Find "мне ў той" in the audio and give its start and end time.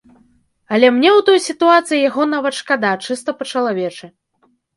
0.95-1.39